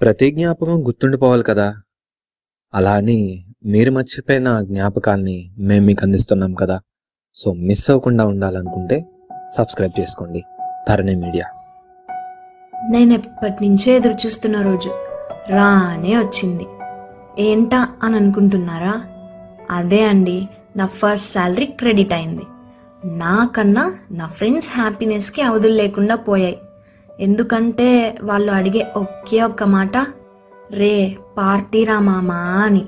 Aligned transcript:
ప్రతి 0.00 0.30
జ్ఞాపకం 0.30 0.86
గుర్తుండిపోవాలి 0.86 1.42
కదా? 1.42 1.74
అలా 2.74 2.92
అని 2.92 3.44
మీరు 3.64 3.90
మర్చిపోయిన 3.90 4.60
జ్ఞాపకాన్ని 4.60 5.54
మేము 5.58 5.86
మీకు 5.86 6.04
అందిస్తున్నాం 6.04 6.54
కదా? 6.54 6.80
సో 7.34 7.52
మిస్ 7.52 7.90
అవ్వకుండా 7.90 8.26
ఉండాలనుకుంటే 8.26 9.04
సబ్స్క్రైబ్ 9.54 10.00
చేసుకోండి. 10.00 10.42
ధరణి 10.88 11.14
మీడియా. 11.14 11.44
నేను 12.90 13.12
ఎప్పటి 13.12 13.68
నుంచో 13.68 13.92
ఎదురు 13.92 14.14
చూస్తున్న 14.26 14.62
రోజు. 14.62 14.90
రానే 15.48 16.18
వచ్చింది. 16.18 16.66
ఏంటా 17.38 17.88
అని 18.02 18.16
అనుకుంటున్నారా? 18.16 19.02
అదే 19.70 20.04
అండి 20.04 20.48
నా 20.76 20.86
ఫస్ట్ 20.86 21.32
శాలరీ 21.32 21.66
క్రెడిట్ 21.66 22.12
అయింది. 22.12 22.42
నాకన్నా 23.04 23.98
నా 24.10 24.26
ఫ్రెండ్స్ 24.26 24.70
హ్యాపీనెస్కి 24.72 25.42
అవధులు 25.42 25.72
లేకుండా 25.72 26.14
పోయాయి. 26.14 26.58
ఎందుకంటే 27.20 28.18
వాళ్ళు 28.22 28.52
అడిగే 28.52 28.86
ఒకే 28.96 29.42
ఒక్క 29.42 29.62
మాట 29.62 29.96
రే 30.72 31.16
పార్టీ 31.38 31.84
రా 31.84 32.00
మామా 32.00 32.62
అని. 32.66 32.84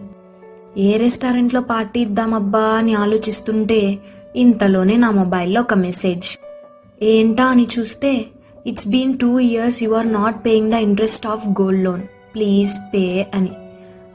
ఏ 0.78 0.96
రెస్టారెంట్లో 0.96 1.60
పార్టీ 1.60 2.00
ఇద్దామబ్బా 2.00 2.60
అని 2.60 2.94
ఆలోచిస్తుంటే 2.94 3.98
ఇంతలోనే 4.36 4.96
నా 4.96 5.10
మొబైల్లో 5.10 5.60
ఒక 5.60 5.74
మెసేజ్. 5.74 6.38
ఏంటా 7.02 7.44
అని 7.44 7.68
చూస్తే 7.78 8.26
it's 8.66 8.88
been 8.88 9.18
two 9.18 9.38
years 9.38 9.82
you 9.82 9.90
are 9.90 10.12
not 10.12 10.46
paying 10.46 10.70
the 10.70 10.74
interest 10.74 11.26
of 11.26 11.48
gold 11.48 11.84
loan 11.84 12.02
please 12.34 12.78
pay 12.94 13.26
అని. 13.34 13.50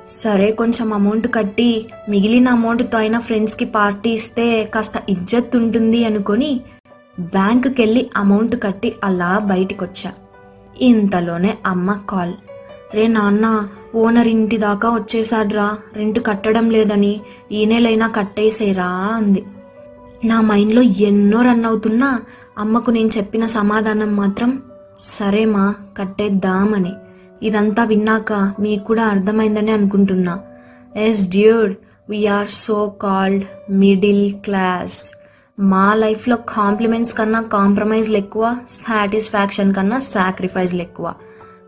సరే 0.08 0.52
కొంచెం 0.52 0.94
అమౌంట్ 0.94 1.28
కట్టి 1.34 1.86
మిగిలిన 2.10 2.50
అమౌంట్తో 2.50 2.98
అయినా 2.98 3.20
ఫ్రెండ్స్కి 3.20 3.66
పార్టీ 3.66 4.10
ఇస్తే 4.10 4.64
కాస్త 4.64 4.94
ఇజ్జత్ 5.10 5.56
ఉంటుంది 5.56 6.06
అనుకొని 6.06 6.62
బ్యాంకుకి 7.20 7.82
వెళ్ళి 7.82 8.10
అమౌంట్ 8.18 8.64
కట్టి 8.64 8.96
అలా 9.04 9.40
బయటికొచ్చా. 9.40 10.12
ఇంతలోనే 10.82 11.58
అమ్మ 11.66 12.00
కాల్. 12.10 12.34
రే 12.96 13.08
నాన్న 13.08 13.68
ఓనర్ 13.96 14.28
ఇంటి 14.28 14.58
దాకా 14.58 14.90
వచ్చేసాడ్రా 14.90 15.78
రెంట్ 15.94 16.20
కట్టడం 16.26 16.70
లేదని 16.70 17.22
ఈ 17.52 17.66
నెలైనా 17.66 18.08
కట్టేసేరా 18.08 18.86
అంది. 18.86 19.44
నా 20.26 20.42
మైండ్లో 20.42 20.82
ఎన్నో 20.82 21.42
రన్ 21.42 21.66
అవుతున్నా 21.66 22.22
అమ్మకు 22.58 22.92
నేను 22.92 23.10
చెప్పిన 23.18 23.46
సమాధానం 23.46 24.16
మాత్రం 24.16 24.64
సరేమా 25.00 25.76
కట్టేద్దామని. 25.98 26.94
ఇదంతా 27.44 27.84
విన్నాక 27.84 28.54
మీకు 28.60 28.84
కూడా 28.84 29.04
అర్థమైందని 29.04 29.72
అనుకుంటున్నా. 29.72 30.40
Yes 30.96 31.30
dude. 31.30 31.76
We are 32.10 32.48
so 32.48 32.90
called 32.90 33.44
middle 33.72 34.34
class. 34.34 35.23
మా 35.60 35.94
లైఫ్లో 35.94 36.36
కాంప్లిమెంట్స్ 36.36 37.14
కన్నా 37.14 37.42
కాంప్రమైజ్లు 37.42 38.18
ఎక్కువ 38.18 38.58
సాటిస్ఫాక్షన్ 38.70 39.74
కన్నా 39.74 39.98
సాక్రిఫైజ్లు 39.98 40.82
ఎక్కువ. 40.82 41.14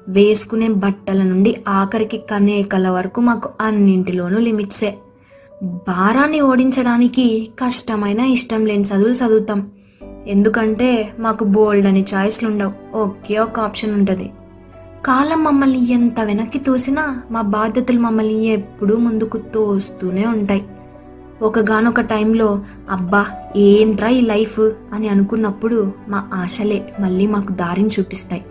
వేసుకునే 0.08 0.68
బట్టల 0.68 1.24
నుండి 1.24 1.64
ఆఖరికి 1.68 2.18
కనే 2.18 2.64
కల 2.64 2.90
వరకు 2.90 3.22
మాకు 3.22 3.50
అన్నింటిలోనూ 3.62 4.40
లిమిట్సే 4.40 4.98
భారాన్ని 5.64 6.42
ఓడించడానికి 6.42 7.50
కష్టమైన 7.64 8.20
ఇష్టం 8.20 8.66
లేని 8.66 8.84
చదువులు 8.84 9.14
చదువుతాం. 9.14 9.72
ఎందుకంటే 10.28 11.14
మాకు 11.20 11.44
బోల్డ్ 11.44 11.88
అని 11.88 12.06
చాయిస్లు 12.14 12.50
ఉండవు. 12.50 12.98
ఒకే 12.98 13.38
ఒక 13.38 13.60
ఆప్షన్ 13.60 13.94
ఉంటుంది. 13.94 14.32
కాలం 15.06 15.44
మమ్మల్ని 15.44 15.92
ఎంత 15.92 16.20
వెనక్కి 16.20 16.60
తోసినా 16.60 17.22
మా 17.32 17.42
బాధ్యతలు 17.42 18.00
మమ్మల్ని 18.00 18.46
ఎప్పుడూ 18.46 18.98
ముందుకు 18.98 19.38
తోస్తూనే 19.38 20.26
ఉంటాయి. 20.26 20.66
ఒకగానొక 21.42 22.02
టైంలో 22.02 22.62
అబ్బా 22.90 23.26
ఏంట్రా 23.56 24.10
ఈ 24.10 24.22
లైఫ్? 24.22 24.60
అని 24.94 25.10
అనుకున్నప్పుడు 25.10 25.94
మా 26.08 26.30
ఆశలే 26.34 26.94
మళ్ళీ 27.00 27.28
మాకు 27.28 27.54
దారిని 27.54 27.90
చూపిస్తాయి. 28.00 28.46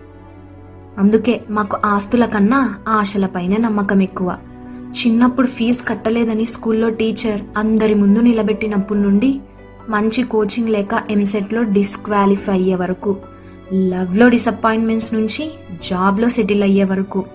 అందుకే 0.97 1.41
మాకు 1.49 1.77
ఆస్తుల 1.85 2.25
కన్నా 2.25 2.75
ఆశలపైనే 2.87 3.57
నమ్మకం 3.57 4.01
ఎక్కువ. 4.01 4.37
చిన్నప్పుడు 4.91 5.47
ఫీజు 5.47 5.83
కట్టలేదని 5.87 6.45
స్కూల్లో 6.45 6.89
టీచర్ 6.89 7.41
అందరి 7.57 7.93
ముందు 7.93 8.19
నిలబెట్టినప్పటి 8.19 8.99
నుండి 8.99 9.39
మంచి 9.89 10.23
కోచింగ్ 10.23 10.69
లేక 10.69 11.03
ఎంసెట్లో 11.11 11.63
డిస్క్వాలిఫై 11.63 12.53
అయ్యే 12.53 12.75
వరకు 12.75 13.17
లవ్లో 13.73 14.29
డిసప్పాయింట్మెంట్స్ 14.29 15.13
నుంచి 15.13 15.51
జాబ్లో 15.89 16.27
సెటిల్ 16.27 16.63
అయ్యే 16.63 16.83
వరకు 16.83 17.25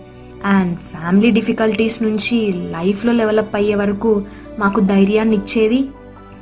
అండ్ 0.45 0.79
ఫ్యామిలీ 0.79 1.31
డిఫికల్టీస్ 1.31 2.03
నుంచి 2.03 2.53
లైఫ్లో 2.53 3.17
డెవలప్ 3.17 3.57
అయ్యే 3.57 3.75
వరకు 3.75 4.23
మాకు 4.59 4.81
ధైర్యాన్ని 4.81 5.37
ఇచ్చేది. 5.37 5.89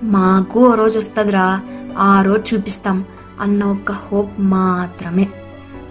మాకు 0.03 0.69
ఓ 0.69 0.75
రోజు 0.75 0.99
వస్తుందిరా 0.99 1.61
ఆ 1.99 2.23
రోజు 2.23 2.55
చూపిస్తాం 2.55 3.05
అన్న 3.41 3.65
ఒక 3.65 3.93
హోప్ 3.93 4.41
మాత్రమే. 4.41 5.29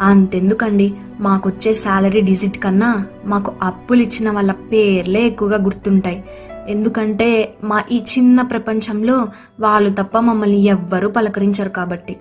అంతెందుకండి 0.02 0.94
మాకొచ్చే 1.20 1.74
శాలరీ 1.74 2.22
డిజిట్ 2.22 2.58
కన్నా 2.58 3.06
మాకు 3.26 3.54
అప్పులు 3.64 4.02
ఇచ్చిన 4.02 4.32
వాళ్ళ 4.32 4.52
పేర్లే 4.52 5.26
ఎక్కువగా 5.26 5.64
గుర్తుంటాయి. 5.64 6.24
ఎందుకంటే 6.68 7.54
మా 7.64 7.84
ఈ 7.92 8.02
చిన్న 8.18 8.42
ప్రపంచంలో 8.42 9.28
వాళ్ళు 9.60 9.90
తప్ప 9.90 10.18
మమ్మల్ని 10.18 10.64
ఎవ్వరూ 10.64 11.10
పలకరించరు 11.10 11.70
కాబట్టి. 11.70 12.18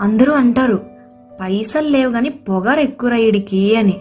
అందరూ 0.00 0.32
అంటారు 0.32 0.82
పైసలు 1.40 1.88
లేవు 1.88 2.12
కానీ 2.12 2.28
పొగరు 2.28 2.80
ఎక్కువ 2.80 3.10
రైడికి 3.10 3.76
అని. 3.76 3.96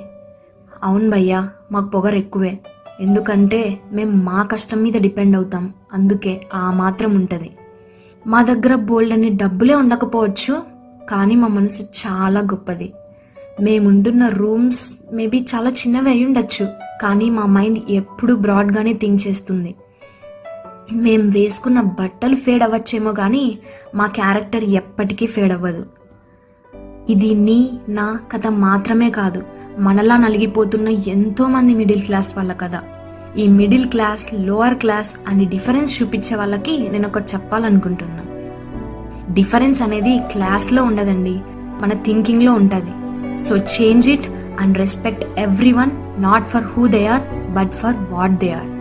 అవును 0.87 1.09
భయ్యా 1.09 1.39
మాకు 1.71 1.87
పొగరు 1.89 2.15
ఎక్కువే. 2.15 2.59
ఎందుకంటే 3.01 3.79
మేము 3.91 4.13
మా 4.23 4.43
కష్టం 4.43 4.79
మీద 4.83 4.93
డిపెండ్ 4.97 5.35
అవుతాం. 5.35 5.73
అందుకే 5.93 6.33
ఆ 6.53 6.71
మాత్రం 6.71 7.11
ఉంటుంది. 7.15 7.49
మా 8.27 8.39
దగ్గర 8.43 8.75
బోల్డ్ 8.75 9.13
అని 9.13 9.29
డబ్బులే 9.29 9.75
ఉండకపోవచ్చు 9.75 10.53
కానీ 11.09 11.35
మా 11.35 11.47
మనసు 11.47 11.83
చాలా 12.01 12.39
గొప్పది. 12.39 12.87
మేముంటున్న 13.61 14.27
రూమ్స్ 14.27 14.83
మేబీ 15.11 15.45
చాలా 15.55 15.69
చిన్నవి 15.69 16.09
అయి 16.09 16.25
ఉండొచ్చు 16.25 16.65
కానీ 17.01 17.29
మా 17.29 17.45
మైండ్ 17.45 17.79
ఎప్పుడు 17.89 18.33
బ్రాడ్గానే 18.33 18.93
థింక్ 18.93 19.21
చేస్తుంది. 19.27 19.75
మేం 20.91 21.29
వేసుకున్న 21.29 21.81
బట్టలు 21.99 22.35
ఫేడ్ 22.35 22.63
అవ్వచ్చేమో 22.63 23.11
కానీ 23.13 23.59
మా 23.95 24.07
క్యారెక్టర్ 24.07 24.63
ఎప్పటికీ 24.63 25.25
ఫేడ్ 25.25 25.53
అవ్వదు 25.53 25.83
ఇది 27.09 27.29
నీ 27.47 27.59
నా 27.89 28.19
కథ 28.31 28.47
మాత్రమే 28.47 29.09
కాదు. 29.09 29.41
మనలా 29.79 30.17
నలిగిపోతున్న 30.17 30.88
ఎంతో 30.88 31.47
మంది 31.47 31.73
మిడిల్ 31.73 32.01
క్లాస్ 32.01 32.38
వాళ్ళ 32.38 32.53
కదా 32.53 32.81
ఈ 33.38 33.47
మిడిల్ 33.47 33.85
క్లాస్ 33.85 34.33
లోవర్ 34.33 34.75
క్లాస్ 34.75 35.15
అని 35.27 35.45
డిఫరెన్స్ 35.45 36.01
చూపించే 36.01 36.35
వాళ్ళకి 36.35 36.89
నేను 36.89 37.07
ఒకటి 37.07 37.35
చెప్పాలనుకుంటున్నా. 37.35 38.23
డిఫరెన్స్ 39.33 39.81
అనేది 39.81 40.19
క్లాస్లో 40.31 40.83
ఉండదండి 40.83 41.35
మన 41.81 41.93
థింకింగ్లో 41.93 42.53
ఉంటుంది. 42.53 42.93
So 43.38 43.57
change 43.57 44.09
it 44.09 44.27
and 44.59 44.77
respect 44.77 45.39
everyone 45.71 46.23
not 46.23 46.45
for 46.45 46.63
who 46.63 46.88
they 46.88 47.07
are 47.07 47.53
but 47.53 47.71
for 47.71 47.95
what 48.11 48.33
they 48.33 48.51
are 48.51 48.76